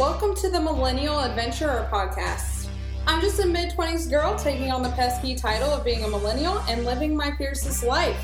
[0.00, 2.68] Welcome to the Millennial Adventurer podcast.
[3.06, 6.60] I'm just a mid 20s girl taking on the pesky title of being a millennial
[6.60, 8.16] and living my fiercest life.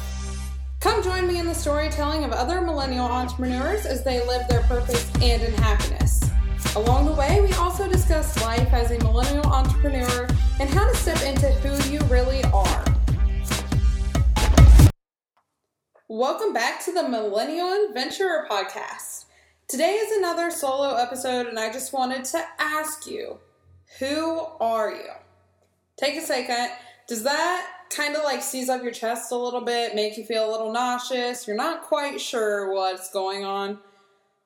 [0.81, 5.13] Come join me in the storytelling of other millennial entrepreneurs as they live their purpose
[5.17, 6.31] and in happiness.
[6.77, 10.27] Along the way, we also discuss life as a millennial entrepreneur
[10.59, 12.85] and how to step into who you really are.
[16.09, 19.26] Welcome back to the Millennial Adventurer podcast.
[19.69, 23.39] Today is another solo episode, and I just wanted to ask you
[23.99, 25.11] who are you?
[25.97, 26.69] Take a second.
[27.09, 30.49] Does that kind of like seize up your chest a little bit, make you feel
[30.49, 31.49] a little nauseous?
[31.49, 33.81] You're not quite sure what's going on?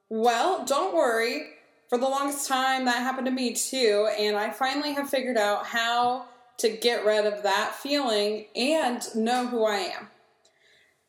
[0.08, 1.50] Well, don't worry.
[1.90, 5.66] For the longest time, that happened to me too, and I finally have figured out
[5.66, 6.24] how
[6.58, 10.08] to get rid of that feeling and know who I am.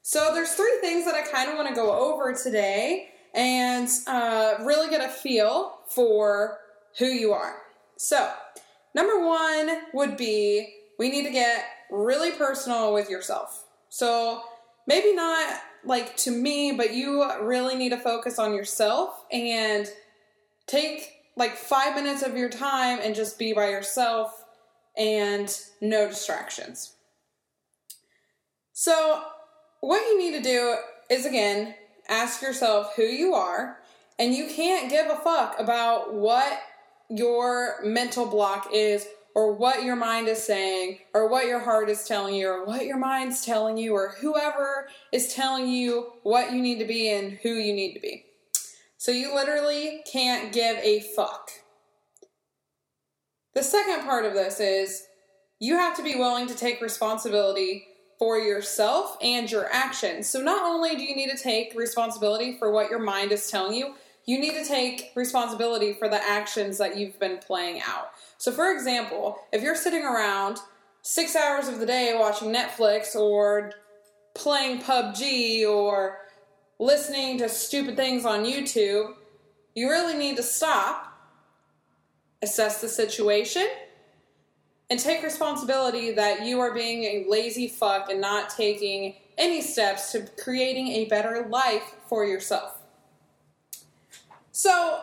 [0.01, 4.55] So there's three things that I kind of want to go over today and uh,
[4.61, 6.59] really get a feel for
[6.97, 7.57] who you are.
[7.97, 8.31] So,
[8.93, 13.65] number one would be we need to get really personal with yourself.
[13.89, 14.41] So,
[14.87, 19.87] maybe not like to me, but you really need to focus on yourself and
[20.67, 24.43] take like five minutes of your time and just be by yourself
[24.97, 26.95] and no distractions.
[28.73, 29.23] So,
[29.79, 30.75] what you need to do
[31.09, 31.75] is again
[32.09, 33.79] ask yourself who you are,
[34.19, 36.59] and you can't give a fuck about what
[37.09, 42.03] your mental block is or what your mind is saying or what your heart is
[42.03, 46.61] telling you or what your mind's telling you or whoever is telling you what you
[46.61, 48.25] need to be and who you need to be.
[48.97, 51.49] So you literally can't give a fuck.
[53.53, 55.03] The second part of this is
[55.59, 57.85] you have to be willing to take responsibility
[58.21, 60.29] for yourself and your actions.
[60.29, 63.73] So not only do you need to take responsibility for what your mind is telling
[63.73, 63.95] you,
[64.27, 68.11] you need to take responsibility for the actions that you've been playing out.
[68.37, 70.59] So, for example, if you're sitting around
[71.01, 73.71] six hours of the day watching Netflix or
[74.35, 76.19] playing PUBG or
[76.77, 79.15] listening to stupid things on YouTube,
[79.73, 81.11] you really need to stop,
[82.43, 83.67] assess the situation,
[84.91, 90.11] and take responsibility that you are being a lazy fuck and not taking any steps
[90.11, 92.77] to creating a better life for yourself.
[94.51, 94.99] So,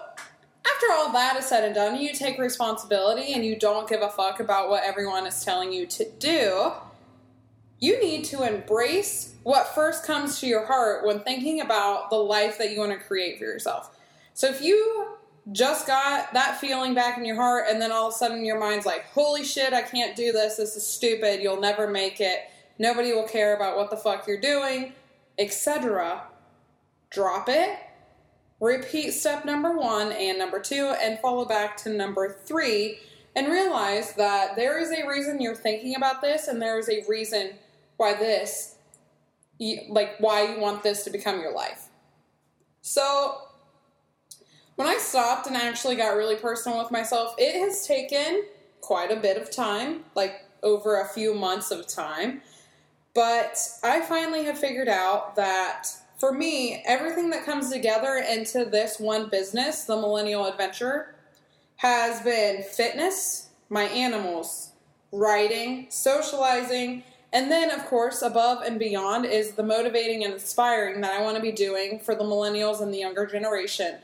[0.66, 4.10] after all that is said and done, you take responsibility and you don't give a
[4.10, 6.72] fuck about what everyone is telling you to do.
[7.80, 12.58] You need to embrace what first comes to your heart when thinking about the life
[12.58, 13.96] that you want to create for yourself.
[14.34, 15.17] So, if you
[15.52, 18.58] just got that feeling back in your heart, and then all of a sudden your
[18.58, 20.56] mind's like, holy shit, I can't do this.
[20.56, 21.40] This is stupid.
[21.40, 22.40] You'll never make it.
[22.78, 24.92] Nobody will care about what the fuck you're doing,
[25.38, 26.22] etc.
[27.10, 27.78] Drop it.
[28.60, 32.98] Repeat step number one and number two, and follow back to number three,
[33.36, 37.04] and realize that there is a reason you're thinking about this, and there is a
[37.08, 37.52] reason
[37.96, 38.74] why this,
[39.88, 41.88] like, why you want this to become your life.
[42.82, 43.47] So,
[44.78, 48.44] when I stopped and actually got really personal with myself, it has taken
[48.80, 52.42] quite a bit of time, like over a few months of time.
[53.12, 55.88] But I finally have figured out that
[56.20, 61.16] for me, everything that comes together into this one business, the Millennial Adventure,
[61.78, 64.70] has been fitness, my animals,
[65.10, 67.02] writing, socializing,
[67.32, 71.34] and then, of course, above and beyond is the motivating and inspiring that I want
[71.34, 73.98] to be doing for the millennials and the younger generation.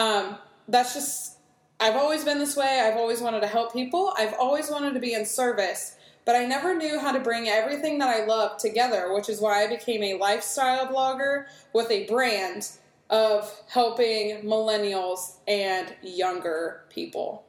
[0.00, 1.36] Um, that's just,
[1.78, 2.80] I've always been this way.
[2.82, 4.14] I've always wanted to help people.
[4.16, 7.98] I've always wanted to be in service, but I never knew how to bring everything
[7.98, 11.44] that I love together, which is why I became a lifestyle blogger
[11.74, 12.70] with a brand
[13.10, 17.44] of helping millennials and younger people.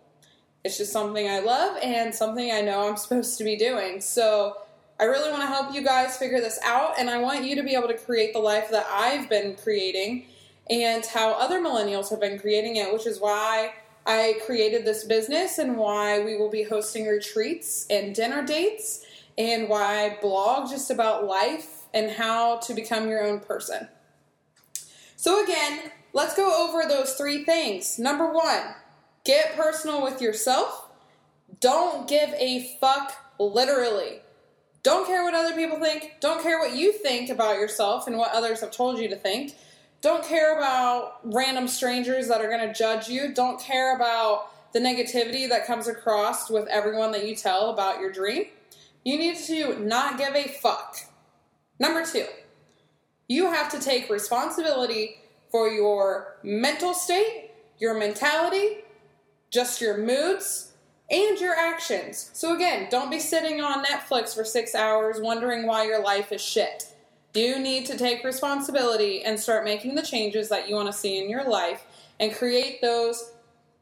[0.65, 4.01] It's just something I love and something I know I'm supposed to be doing.
[4.01, 4.57] So,
[4.99, 7.63] I really want to help you guys figure this out, and I want you to
[7.63, 10.25] be able to create the life that I've been creating
[10.69, 13.73] and how other millennials have been creating it, which is why
[14.05, 19.05] I created this business and why we will be hosting retreats and dinner dates
[19.37, 23.87] and why I blog just about life and how to become your own person.
[25.15, 27.99] So, again, let's go over those three things.
[27.99, 28.73] Number one,
[29.23, 30.89] get personal with yourself.
[31.59, 34.21] Don't give a fuck, literally.
[34.83, 36.13] Don't care what other people think.
[36.21, 39.53] Don't care what you think about yourself and what others have told you to think.
[40.01, 43.33] Don't care about random strangers that are going to judge you.
[43.33, 48.11] Don't care about the negativity that comes across with everyone that you tell about your
[48.11, 48.45] dream.
[49.03, 50.97] You need to not give a fuck.
[51.79, 52.25] Number two,
[53.27, 55.17] you have to take responsibility
[55.51, 58.79] for your mental state, your mentality,
[59.51, 60.73] just your moods
[61.09, 62.31] and your actions.
[62.33, 66.41] So, again, don't be sitting on Netflix for six hours wondering why your life is
[66.41, 66.93] shit.
[67.33, 71.17] You need to take responsibility and start making the changes that you want to see
[71.17, 71.83] in your life
[72.19, 73.31] and create those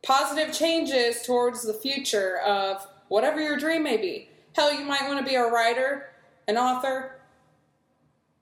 [0.04, 4.30] positive changes towards the future of whatever your dream may be.
[4.54, 6.10] Hell, you might want to be a writer,
[6.48, 7.19] an author.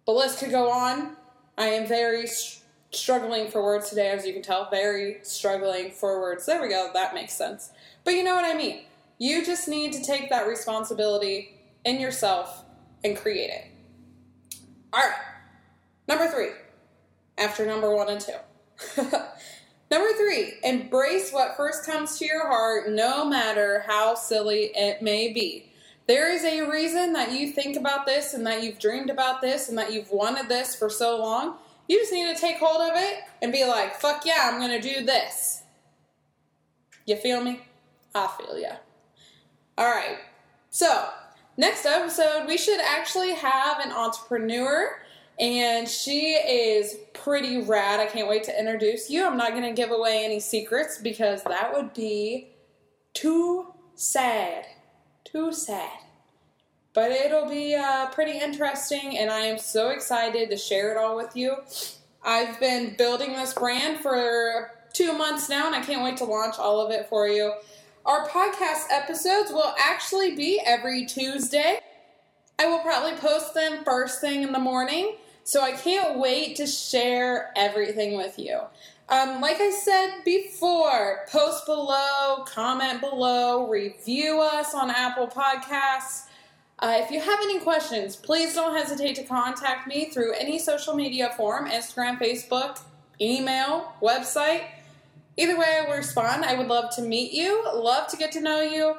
[0.05, 1.15] The list could go on.
[1.57, 2.27] I am very
[2.91, 4.69] struggling for words today, as you can tell.
[4.69, 6.45] Very struggling for words.
[6.45, 6.89] There we go.
[6.93, 7.71] That makes sense.
[8.03, 8.81] But you know what I mean.
[9.17, 12.63] You just need to take that responsibility in yourself
[13.03, 13.65] and create it.
[14.93, 15.15] All right.
[16.07, 16.49] Number three,
[17.37, 18.31] after number one and two.
[19.91, 25.33] number three, embrace what first comes to your heart, no matter how silly it may
[25.33, 25.71] be.
[26.07, 29.67] There is a reason that you think about this and that you've dreamed about this
[29.67, 31.57] and that you've wanted this for so long.
[31.89, 34.81] You just need to take hold of it and be like, fuck yeah, I'm going
[34.81, 35.63] to do this.
[37.05, 37.61] You feel me?
[38.15, 38.75] I feel ya.
[39.77, 40.17] All right.
[40.69, 41.09] So,
[41.57, 44.99] next episode, we should actually have an entrepreneur,
[45.39, 47.99] and she is pretty rad.
[47.99, 49.25] I can't wait to introduce you.
[49.25, 52.49] I'm not going to give away any secrets because that would be
[53.13, 54.65] too sad.
[55.25, 55.99] Too sad.
[56.93, 61.15] But it'll be uh, pretty interesting, and I am so excited to share it all
[61.15, 61.57] with you.
[62.23, 66.55] I've been building this brand for two months now, and I can't wait to launch
[66.57, 67.53] all of it for you.
[68.07, 71.81] Our podcast episodes will actually be every Tuesday.
[72.57, 76.67] I will probably post them first thing in the morning, so I can't wait to
[76.67, 78.61] share everything with you.
[79.09, 86.27] Um, like I said before, post below, comment below, review us on Apple Podcasts.
[86.79, 90.95] Uh, if you have any questions, please don't hesitate to contact me through any social
[90.95, 92.79] media form Instagram, Facebook,
[93.19, 94.63] email, website.
[95.37, 96.43] Either way, I will respond.
[96.43, 98.95] I would love to meet you, love to get to know you.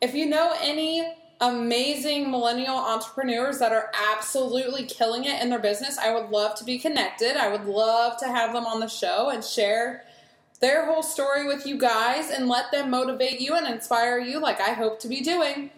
[0.00, 1.06] If you know any
[1.40, 6.64] amazing millennial entrepreneurs that are absolutely killing it in their business, I would love to
[6.64, 7.36] be connected.
[7.36, 10.04] I would love to have them on the show and share
[10.60, 14.60] their whole story with you guys and let them motivate you and inspire you like
[14.60, 15.70] I hope to be doing.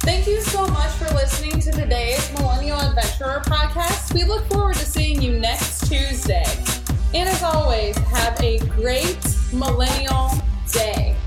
[0.00, 4.14] Thank you so much for listening to today's Millennial Adventurer podcast.
[4.14, 4.38] We look
[7.14, 9.18] and as always, have a great
[9.52, 10.30] millennial
[10.72, 11.17] day.